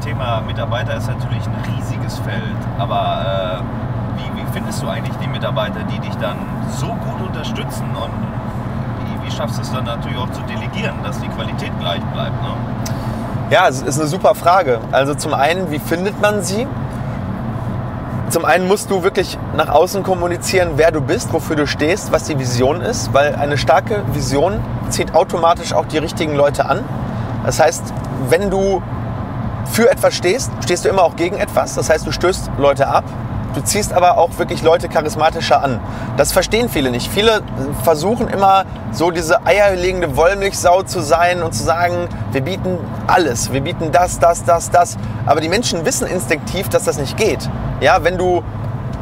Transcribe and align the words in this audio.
Thema 0.00 0.40
Mitarbeiter 0.46 0.96
ist 0.96 1.08
natürlich 1.08 1.44
ein 1.46 1.74
riesiges 1.76 2.18
Feld, 2.18 2.56
aber 2.78 3.60
äh, 3.60 4.18
wie, 4.18 4.40
wie, 4.40 4.46
findest 4.52 4.82
du 4.82 4.88
eigentlich 4.88 5.16
die 5.16 5.28
Mitarbeiter, 5.28 5.80
die 5.84 5.98
dich 5.98 6.14
dann 6.16 6.36
so 6.76 6.86
gut 6.86 7.26
unterstützen 7.26 7.84
und 7.94 8.12
wie, 9.04 9.26
wie 9.26 9.30
schaffst 9.30 9.58
du 9.58 9.62
es 9.62 9.72
dann 9.72 9.84
natürlich 9.84 10.18
auch 10.18 10.30
zu 10.30 10.42
delegieren, 10.42 10.96
dass 11.02 11.18
die 11.20 11.28
Qualität 11.28 11.72
gleich 11.80 12.02
bleibt? 12.12 12.42
Ne? 12.42 12.50
Ja, 13.50 13.68
es 13.68 13.82
ist 13.82 13.98
eine 13.98 14.08
super 14.08 14.34
Frage. 14.34 14.80
Also 14.92 15.14
zum 15.14 15.34
einen, 15.34 15.70
wie 15.70 15.78
findet 15.78 16.20
man 16.20 16.42
sie? 16.42 16.66
Zum 18.30 18.44
einen 18.44 18.68
musst 18.68 18.90
du 18.90 19.02
wirklich 19.02 19.38
nach 19.56 19.70
außen 19.70 20.02
kommunizieren, 20.02 20.72
wer 20.76 20.90
du 20.90 21.00
bist, 21.00 21.32
wofür 21.32 21.56
du 21.56 21.66
stehst, 21.66 22.12
was 22.12 22.24
die 22.24 22.38
Vision 22.38 22.82
ist, 22.82 23.14
weil 23.14 23.34
eine 23.36 23.56
starke 23.56 24.02
Vision 24.12 24.60
zieht 24.90 25.14
automatisch 25.14 25.72
auch 25.72 25.86
die 25.86 25.96
richtigen 25.96 26.34
Leute 26.34 26.66
an. 26.66 26.84
Das 27.46 27.58
heißt, 27.58 27.94
wenn 28.28 28.50
du 28.50 28.82
für 29.70 29.90
etwas 29.90 30.14
stehst, 30.14 30.50
stehst 30.62 30.84
du 30.84 30.88
immer 30.88 31.02
auch 31.02 31.16
gegen 31.16 31.36
etwas. 31.36 31.74
Das 31.74 31.90
heißt, 31.90 32.06
du 32.06 32.12
stößt 32.12 32.50
Leute 32.58 32.88
ab. 32.88 33.04
Du 33.54 33.62
ziehst 33.62 33.92
aber 33.92 34.18
auch 34.18 34.38
wirklich 34.38 34.62
Leute 34.62 34.88
charismatischer 34.88 35.62
an. 35.62 35.80
Das 36.16 36.32
verstehen 36.32 36.68
viele 36.68 36.90
nicht. 36.90 37.10
Viele 37.10 37.42
versuchen 37.82 38.28
immer 38.28 38.64
so 38.92 39.10
diese 39.10 39.44
eierlegende 39.46 40.16
Wollmilchsau 40.16 40.82
zu 40.82 41.00
sein 41.00 41.42
und 41.42 41.54
zu 41.54 41.64
sagen, 41.64 42.08
wir 42.30 42.42
bieten 42.42 42.78
alles, 43.06 43.52
wir 43.52 43.62
bieten 43.62 43.90
das, 43.90 44.18
das, 44.18 44.44
das, 44.44 44.70
das. 44.70 44.96
Aber 45.26 45.40
die 45.40 45.48
Menschen 45.48 45.84
wissen 45.84 46.06
instinktiv, 46.06 46.68
dass 46.68 46.84
das 46.84 46.98
nicht 46.98 47.16
geht. 47.16 47.48
Ja, 47.80 48.04
wenn 48.04 48.18
du, 48.18 48.44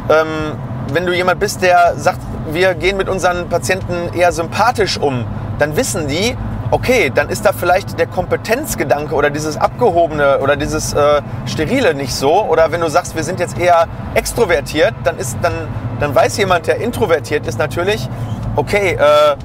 ähm, 0.08 0.56
wenn 0.92 1.06
du 1.06 1.14
jemand 1.14 1.40
bist, 1.40 1.62
der 1.62 1.94
sagt, 1.96 2.20
wir 2.50 2.74
gehen 2.74 2.96
mit 2.96 3.08
unseren 3.08 3.48
Patienten 3.48 4.16
eher 4.16 4.30
sympathisch 4.32 4.96
um, 4.98 5.24
dann 5.58 5.76
wissen 5.76 6.06
die, 6.06 6.36
okay, 6.70 7.10
dann 7.14 7.28
ist 7.28 7.44
da 7.44 7.52
vielleicht 7.52 7.98
der 7.98 8.06
Kompetenzgedanke 8.06 9.14
oder 9.14 9.30
dieses 9.30 9.56
Abgehobene 9.56 10.38
oder 10.40 10.56
dieses 10.56 10.94
äh, 10.94 11.22
Sterile 11.46 11.94
nicht 11.94 12.14
so. 12.14 12.44
Oder 12.44 12.72
wenn 12.72 12.80
du 12.80 12.88
sagst, 12.88 13.14
wir 13.14 13.24
sind 13.24 13.40
jetzt 13.40 13.58
eher 13.58 13.86
extrovertiert, 14.14 14.94
dann, 15.04 15.18
ist, 15.18 15.36
dann, 15.42 15.52
dann 16.00 16.14
weiß 16.14 16.36
jemand, 16.38 16.66
der 16.66 16.76
introvertiert 16.78 17.46
ist 17.46 17.58
natürlich, 17.58 18.08
okay, 18.56 18.94
äh, 18.94 19.36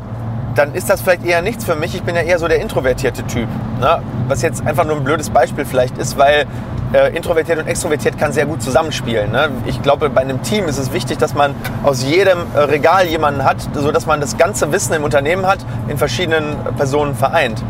dann 0.55 0.73
ist 0.73 0.89
das 0.89 1.01
vielleicht 1.01 1.25
eher 1.25 1.41
nichts 1.41 1.63
für 1.63 1.75
mich. 1.75 1.95
Ich 1.95 2.03
bin 2.03 2.15
ja 2.15 2.21
eher 2.21 2.39
so 2.39 2.47
der 2.47 2.61
introvertierte 2.61 3.23
Typ. 3.23 3.47
Ne? 3.79 4.01
Was 4.27 4.41
jetzt 4.41 4.65
einfach 4.65 4.85
nur 4.85 4.97
ein 4.97 5.03
blödes 5.03 5.29
Beispiel 5.29 5.65
vielleicht 5.65 5.97
ist, 5.97 6.17
weil 6.17 6.45
äh, 6.93 7.15
introvertiert 7.15 7.59
und 7.59 7.67
extrovertiert 7.67 8.17
kann 8.17 8.33
sehr 8.33 8.45
gut 8.45 8.61
zusammenspielen. 8.61 9.31
Ne? 9.31 9.49
Ich 9.65 9.81
glaube, 9.81 10.09
bei 10.09 10.21
einem 10.21 10.41
Team 10.43 10.65
ist 10.65 10.77
es 10.77 10.91
wichtig, 10.91 11.17
dass 11.17 11.33
man 11.33 11.55
aus 11.83 12.03
jedem 12.03 12.39
äh, 12.53 12.59
Regal 12.59 13.07
jemanden 13.07 13.43
hat, 13.43 13.57
sodass 13.73 14.05
man 14.05 14.19
das 14.21 14.37
ganze 14.37 14.71
Wissen 14.71 14.93
im 14.93 15.03
Unternehmen 15.03 15.45
hat, 15.45 15.59
in 15.87 15.97
verschiedenen 15.97 16.57
Personen 16.77 17.15
vereint. 17.15 17.63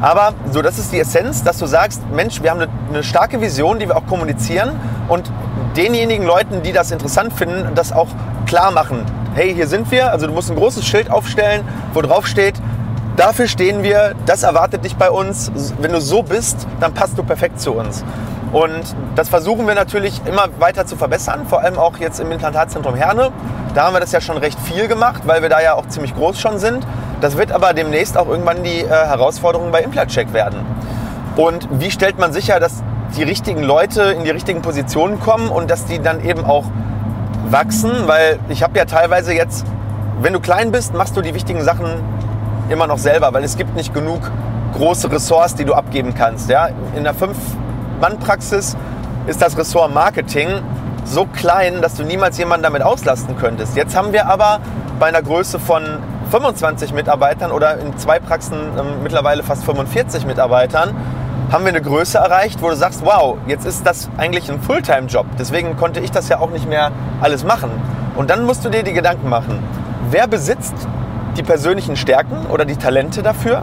Aber 0.00 0.34
so, 0.50 0.60
das 0.60 0.78
ist 0.78 0.92
die 0.92 0.98
Essenz, 0.98 1.42
dass 1.44 1.58
du 1.58 1.66
sagst, 1.66 2.02
Mensch, 2.12 2.42
wir 2.42 2.50
haben 2.50 2.60
eine, 2.60 2.70
eine 2.90 3.02
starke 3.02 3.40
Vision, 3.40 3.78
die 3.78 3.88
wir 3.88 3.96
auch 3.96 4.06
kommunizieren 4.06 4.70
und 5.08 5.30
denjenigen 5.76 6.26
Leuten, 6.26 6.62
die 6.62 6.72
das 6.72 6.90
interessant 6.90 7.32
finden, 7.32 7.74
das 7.74 7.92
auch 7.92 8.08
klar 8.46 8.70
machen. 8.70 9.04
Hey, 9.34 9.54
hier 9.54 9.66
sind 9.66 9.90
wir. 9.90 10.12
Also 10.12 10.26
du 10.26 10.32
musst 10.32 10.50
ein 10.50 10.56
großes 10.56 10.84
Schild 10.84 11.10
aufstellen, 11.10 11.62
wo 11.92 12.02
drauf 12.02 12.26
steht, 12.26 12.54
dafür 13.16 13.48
stehen 13.48 13.82
wir, 13.82 14.14
das 14.26 14.42
erwartet 14.42 14.84
dich 14.84 14.96
bei 14.96 15.10
uns. 15.10 15.50
Wenn 15.80 15.92
du 15.92 16.00
so 16.00 16.22
bist, 16.22 16.66
dann 16.80 16.92
passt 16.92 17.16
du 17.18 17.22
perfekt 17.22 17.60
zu 17.60 17.72
uns. 17.72 18.04
Und 18.54 18.94
das 19.16 19.28
versuchen 19.28 19.66
wir 19.66 19.74
natürlich 19.74 20.22
immer 20.26 20.46
weiter 20.60 20.86
zu 20.86 20.94
verbessern, 20.94 21.44
vor 21.48 21.62
allem 21.62 21.76
auch 21.76 21.96
jetzt 21.98 22.20
im 22.20 22.30
Implantatzentrum 22.30 22.94
Herne. 22.94 23.32
Da 23.74 23.86
haben 23.86 23.94
wir 23.94 24.00
das 24.00 24.12
ja 24.12 24.20
schon 24.20 24.36
recht 24.36 24.60
viel 24.60 24.86
gemacht, 24.86 25.22
weil 25.26 25.42
wir 25.42 25.48
da 25.48 25.60
ja 25.60 25.74
auch 25.74 25.88
ziemlich 25.88 26.14
groß 26.14 26.38
schon 26.38 26.60
sind. 26.60 26.86
Das 27.20 27.36
wird 27.36 27.50
aber 27.50 27.72
demnächst 27.72 28.16
auch 28.16 28.28
irgendwann 28.28 28.62
die 28.62 28.82
äh, 28.82 28.88
Herausforderung 28.88 29.72
bei 29.72 29.80
Implatcheck 29.80 30.32
werden. 30.32 30.60
Und 31.34 31.66
wie 31.80 31.90
stellt 31.90 32.16
man 32.20 32.32
sicher, 32.32 32.60
dass 32.60 32.84
die 33.16 33.24
richtigen 33.24 33.64
Leute 33.64 34.02
in 34.02 34.22
die 34.22 34.30
richtigen 34.30 34.62
Positionen 34.62 35.18
kommen 35.18 35.48
und 35.48 35.68
dass 35.68 35.86
die 35.86 35.98
dann 35.98 36.24
eben 36.24 36.44
auch 36.44 36.66
wachsen? 37.50 37.90
Weil 38.06 38.38
ich 38.48 38.62
habe 38.62 38.78
ja 38.78 38.84
teilweise 38.84 39.34
jetzt, 39.34 39.66
wenn 40.22 40.32
du 40.32 40.38
klein 40.38 40.70
bist, 40.70 40.94
machst 40.94 41.16
du 41.16 41.22
die 41.22 41.34
wichtigen 41.34 41.64
Sachen 41.64 41.88
immer 42.68 42.86
noch 42.86 42.98
selber, 42.98 43.34
weil 43.34 43.42
es 43.42 43.56
gibt 43.56 43.74
nicht 43.74 43.92
genug 43.92 44.20
große 44.76 45.10
Ressorts, 45.10 45.56
die 45.56 45.64
du 45.64 45.74
abgeben 45.74 46.14
kannst. 46.14 46.48
Ja? 46.48 46.68
In 46.94 47.02
der 47.02 47.14
5 47.14 47.36
Mannpraxis 48.00 48.76
ist 49.26 49.40
das 49.40 49.56
Ressort 49.56 49.92
Marketing 49.94 50.48
so 51.04 51.26
klein, 51.26 51.82
dass 51.82 51.94
du 51.94 52.02
niemals 52.02 52.38
jemanden 52.38 52.64
damit 52.64 52.82
auslasten 52.82 53.36
könntest. 53.36 53.76
Jetzt 53.76 53.96
haben 53.96 54.12
wir 54.12 54.26
aber 54.26 54.60
bei 54.98 55.06
einer 55.06 55.22
Größe 55.22 55.58
von 55.58 55.82
25 56.30 56.92
Mitarbeitern 56.92 57.52
oder 57.52 57.78
in 57.78 57.96
zwei 57.98 58.18
Praxen 58.18 58.56
ähm, 58.78 59.02
mittlerweile 59.02 59.42
fast 59.42 59.64
45 59.64 60.26
Mitarbeitern, 60.26 60.94
haben 61.52 61.64
wir 61.64 61.68
eine 61.70 61.82
Größe 61.82 62.18
erreicht, 62.18 62.62
wo 62.62 62.70
du 62.70 62.76
sagst, 62.76 63.04
wow, 63.04 63.36
jetzt 63.46 63.66
ist 63.66 63.86
das 63.86 64.08
eigentlich 64.16 64.50
ein 64.50 64.60
Fulltime-Job. 64.60 65.26
Deswegen 65.38 65.76
konnte 65.76 66.00
ich 66.00 66.10
das 66.10 66.28
ja 66.28 66.40
auch 66.40 66.50
nicht 66.50 66.68
mehr 66.68 66.90
alles 67.20 67.44
machen. 67.44 67.70
Und 68.16 68.30
dann 68.30 68.44
musst 68.44 68.64
du 68.64 68.70
dir 68.70 68.82
die 68.82 68.92
Gedanken 68.92 69.28
machen, 69.28 69.62
wer 70.10 70.26
besitzt 70.26 70.74
die 71.36 71.42
persönlichen 71.42 71.96
Stärken 71.96 72.46
oder 72.46 72.64
die 72.64 72.76
Talente 72.76 73.22
dafür 73.22 73.62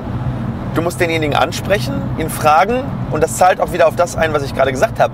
Du 0.74 0.82
musst 0.82 1.02
denjenigen 1.02 1.36
ansprechen, 1.36 2.02
ihn 2.18 2.30
fragen 2.30 2.84
und 3.12 3.22
das 3.22 3.36
zahlt 3.36 3.60
auch 3.60 3.74
wieder 3.74 3.88
auf 3.88 3.98
das 3.98 4.16
ein, 4.16 4.34
was 4.34 4.44
ich 4.44 4.56
gerade 4.56 4.72
gesagt 4.72 5.02
habe. 5.02 5.14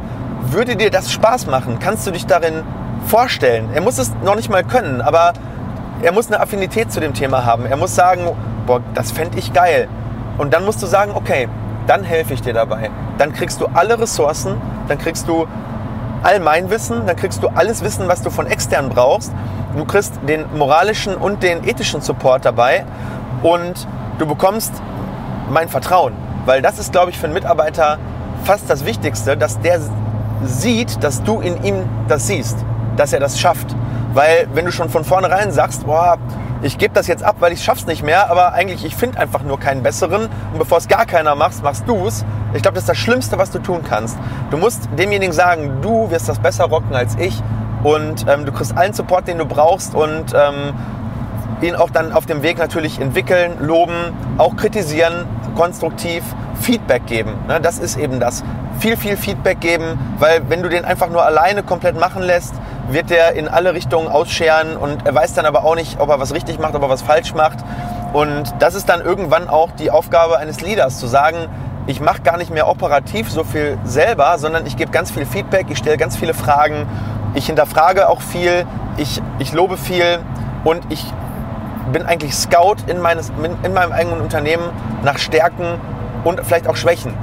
Würde 0.51 0.75
dir 0.75 0.91
das 0.91 1.11
Spaß 1.11 1.47
machen? 1.47 1.79
Kannst 1.79 2.05
du 2.05 2.11
dich 2.11 2.27
darin 2.27 2.63
vorstellen? 3.07 3.69
Er 3.73 3.81
muss 3.81 3.97
es 3.97 4.11
noch 4.23 4.35
nicht 4.35 4.51
mal 4.51 4.63
können, 4.63 5.01
aber 5.01 5.33
er 6.03 6.11
muss 6.11 6.27
eine 6.27 6.39
Affinität 6.41 6.91
zu 6.91 6.99
dem 6.99 7.15
Thema 7.15 7.43
haben. 7.43 7.65
Er 7.65 7.75
muss 7.75 7.95
sagen, 7.95 8.21
boah, 8.67 8.81
das 8.93 9.11
fände 9.11 9.39
ich 9.39 9.51
geil. 9.51 9.87
Und 10.37 10.53
dann 10.53 10.63
musst 10.63 10.83
du 10.83 10.85
sagen, 10.85 11.13
okay, 11.15 11.49
dann 11.87 12.03
helfe 12.03 12.35
ich 12.35 12.41
dir 12.43 12.53
dabei. 12.53 12.91
Dann 13.17 13.33
kriegst 13.33 13.59
du 13.59 13.65
alle 13.73 13.99
Ressourcen, 13.99 14.61
dann 14.87 14.99
kriegst 14.99 15.27
du 15.27 15.47
all 16.21 16.39
mein 16.39 16.69
Wissen, 16.69 17.07
dann 17.07 17.15
kriegst 17.15 17.41
du 17.41 17.47
alles 17.47 17.83
Wissen, 17.83 18.07
was 18.07 18.21
du 18.21 18.29
von 18.29 18.45
extern 18.45 18.89
brauchst. 18.89 19.31
Du 19.75 19.85
kriegst 19.85 20.13
den 20.27 20.45
moralischen 20.55 21.15
und 21.15 21.41
den 21.41 21.67
ethischen 21.67 22.01
Support 22.01 22.45
dabei 22.45 22.85
und 23.41 23.87
du 24.19 24.27
bekommst 24.27 24.71
mein 25.49 25.69
Vertrauen. 25.69 26.13
Weil 26.45 26.61
das 26.61 26.79
ist, 26.79 26.91
glaube 26.91 27.11
ich, 27.11 27.17
für 27.17 27.25
einen 27.25 27.33
Mitarbeiter 27.33 27.97
fast 28.43 28.69
das 28.69 28.85
Wichtigste, 28.85 29.37
dass 29.37 29.59
der 29.59 29.79
sieht, 30.43 31.03
dass 31.03 31.23
du 31.23 31.41
in 31.41 31.63
ihm 31.63 31.83
das 32.07 32.27
siehst, 32.27 32.57
dass 32.95 33.13
er 33.13 33.19
das 33.19 33.39
schafft. 33.39 33.75
Weil 34.13 34.47
wenn 34.53 34.65
du 34.65 34.71
schon 34.71 34.89
von 34.89 35.03
vornherein 35.03 35.51
sagst, 35.51 35.85
boah, 35.85 36.17
ich 36.61 36.77
gebe 36.77 36.93
das 36.93 37.07
jetzt 37.07 37.23
ab, 37.23 37.35
weil 37.39 37.53
ich 37.53 37.63
schaff's 37.63 37.85
nicht 37.85 38.03
mehr, 38.03 38.31
aber 38.31 38.53
eigentlich 38.53 38.83
ich 38.83 38.95
finde 38.95 39.19
einfach 39.19 39.43
nur 39.43 39.59
keinen 39.59 39.83
besseren 39.83 40.23
und 40.23 40.59
bevor 40.59 40.79
es 40.79 40.87
gar 40.87 41.05
keiner 41.05 41.35
macht, 41.35 41.61
machst 41.61 41.83
du 41.87 42.07
es. 42.07 42.25
Ich 42.53 42.61
glaube, 42.61 42.75
das 42.75 42.83
ist 42.83 42.89
das 42.89 42.97
Schlimmste, 42.97 43.37
was 43.37 43.51
du 43.51 43.59
tun 43.59 43.81
kannst. 43.87 44.17
Du 44.49 44.57
musst 44.57 44.89
demjenigen 44.97 45.33
sagen, 45.33 45.81
du 45.81 46.09
wirst 46.09 46.27
das 46.29 46.39
besser 46.39 46.65
rocken 46.65 46.95
als 46.95 47.15
ich 47.19 47.41
und 47.83 48.25
ähm, 48.27 48.45
du 48.45 48.51
kriegst 48.51 48.75
allen 48.75 48.93
Support, 48.93 49.27
den 49.27 49.37
du 49.37 49.45
brauchst 49.45 49.93
und 49.93 50.33
ähm, 50.33 50.73
ihn 51.61 51.75
auch 51.75 51.89
dann 51.89 52.11
auf 52.11 52.25
dem 52.25 52.43
Weg 52.43 52.57
natürlich 52.57 52.99
entwickeln, 52.99 53.53
loben, 53.59 54.13
auch 54.37 54.55
kritisieren, 54.55 55.25
konstruktiv 55.57 56.23
Feedback 56.61 57.07
geben. 57.07 57.33
Ne, 57.47 57.59
das 57.59 57.79
ist 57.79 57.97
eben 57.97 58.19
das. 58.19 58.43
Viel, 58.79 58.95
viel 58.95 59.17
Feedback 59.17 59.59
geben, 59.59 59.99
weil 60.19 60.47
wenn 60.49 60.61
du 60.61 60.69
den 60.69 60.85
einfach 60.85 61.09
nur 61.09 61.25
alleine 61.25 61.63
komplett 61.63 61.99
machen 61.99 62.21
lässt, 62.21 62.53
wird 62.89 63.09
der 63.09 63.33
in 63.33 63.47
alle 63.47 63.73
Richtungen 63.73 64.07
ausscheren 64.07 64.77
und 64.77 65.05
er 65.05 65.15
weiß 65.15 65.33
dann 65.33 65.45
aber 65.45 65.65
auch 65.65 65.75
nicht, 65.75 65.99
ob 65.99 66.09
er 66.09 66.19
was 66.19 66.33
richtig 66.33 66.59
macht, 66.59 66.75
ob 66.75 66.83
er 66.83 66.89
was 66.89 67.01
falsch 67.01 67.33
macht. 67.33 67.57
Und 68.13 68.53
das 68.59 68.75
ist 68.75 68.87
dann 68.87 69.01
irgendwann 69.01 69.49
auch 69.49 69.71
die 69.71 69.89
Aufgabe 69.89 70.37
eines 70.37 70.61
Leaders, 70.61 70.99
zu 70.99 71.07
sagen, 71.07 71.49
ich 71.87 72.01
mache 72.01 72.21
gar 72.21 72.37
nicht 72.37 72.53
mehr 72.53 72.67
operativ 72.67 73.31
so 73.31 73.43
viel 73.43 73.77
selber, 73.83 74.37
sondern 74.37 74.65
ich 74.67 74.77
gebe 74.77 74.91
ganz 74.91 75.09
viel 75.09 75.25
Feedback, 75.25 75.67
ich 75.69 75.77
stelle 75.79 75.97
ganz 75.97 76.15
viele 76.15 76.33
Fragen, 76.33 76.85
ich 77.33 77.47
hinterfrage 77.47 78.09
auch 78.09 78.21
viel, 78.21 78.65
ich, 78.97 79.21
ich 79.39 79.53
lobe 79.53 79.77
viel 79.77 80.19
und 80.63 80.83
ich 80.89 81.03
bin 81.91 82.05
eigentlich 82.05 82.35
Scout 82.35 82.77
in, 82.87 82.99
meines, 82.99 83.31
in 83.63 83.73
meinem 83.73 83.91
eigenen 83.91 84.21
Unternehmen 84.21 84.69
nach 85.03 85.17
Stärken 85.17 85.79
und 86.23 86.41
vielleicht 86.43 86.67
auch 86.67 86.75
Schwächen. 86.75 87.13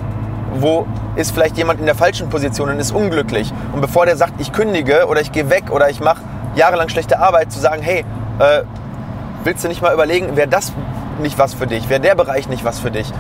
Wo 0.57 0.87
ist 1.17 1.33
vielleicht 1.33 1.57
jemand 1.57 1.81
in 1.81 1.87
der 1.87 1.95
falschen 1.95 2.29
Position 2.29 2.71
und 2.71 2.79
ist 2.79 2.93
unglücklich? 2.93 3.53
Und 3.73 3.81
bevor 3.81 4.07
der 4.07 4.17
sagt, 4.17 4.41
ich 4.41 4.53
kündige 4.53 5.07
oder 5.07 5.21
ich 5.21 5.33
gehe 5.33 5.51
weg 5.51 5.71
oder 5.71 5.91
ich 5.91 6.01
mache 6.01 6.23
jahrelang 6.55 6.89
schlechte 6.89 7.19
Arbeit, 7.19 7.53
zu 7.53 7.59
sagen, 7.59 7.83
hey, 7.83 8.05
äh, 8.39 8.63
willst 9.43 9.65
du 9.65 9.69
nicht 9.69 9.83
mal 9.83 9.93
überlegen, 9.93 10.37
wäre 10.37 10.49
das 10.49 10.73
nicht 11.21 11.39
was 11.39 11.55
für 11.55 11.67
dich, 11.67 11.89
wäre 11.89 12.01
der 12.01 12.15
Bereich 12.15 12.49
nicht 12.49 12.65
was 12.65 12.79
für 12.79 12.91
dich? 12.91 13.13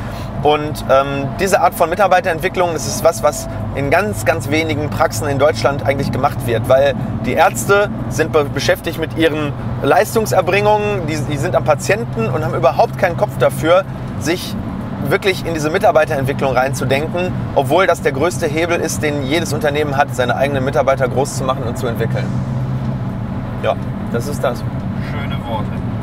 Und 0.44 0.84
ähm, 0.90 1.28
diese 1.40 1.62
Art 1.62 1.74
von 1.74 1.88
Mitarbeiterentwicklung, 1.88 2.74
ist 2.74 3.02
was, 3.02 3.22
was 3.22 3.48
in 3.76 3.88
ganz, 3.88 4.26
ganz 4.26 4.50
wenigen 4.50 4.90
Praxen 4.90 5.26
in 5.26 5.38
Deutschland 5.38 5.86
eigentlich 5.86 6.12
gemacht 6.12 6.46
wird, 6.46 6.68
weil 6.68 6.94
die 7.24 7.32
Ärzte 7.32 7.88
sind 8.10 8.30
beschäftigt 8.52 9.00
mit 9.00 9.16
ihren 9.16 9.54
Leistungserbringungen, 9.82 11.06
die, 11.06 11.16
die 11.16 11.38
sind 11.38 11.56
am 11.56 11.64
Patienten 11.64 12.28
und 12.28 12.44
haben 12.44 12.54
überhaupt 12.54 12.98
keinen 12.98 13.16
Kopf 13.16 13.38
dafür, 13.38 13.84
sich 14.20 14.54
wirklich 15.08 15.46
in 15.46 15.54
diese 15.54 15.70
Mitarbeiterentwicklung 15.70 16.52
reinzudenken, 16.52 17.32
obwohl 17.54 17.86
das 17.86 18.02
der 18.02 18.12
größte 18.12 18.46
Hebel 18.46 18.80
ist, 18.80 19.02
den 19.02 19.22
jedes 19.22 19.54
Unternehmen 19.54 19.96
hat, 19.96 20.14
seine 20.14 20.36
eigenen 20.36 20.62
Mitarbeiter 20.62 21.08
groß 21.08 21.38
zu 21.38 21.44
machen 21.44 21.62
und 21.64 21.78
zu 21.78 21.86
entwickeln. 21.86 22.26
Ja, 23.62 23.76
das 24.12 24.28
ist 24.28 24.44
das. 24.44 24.62
Schöne 25.10 25.38
Worte. 25.48 25.93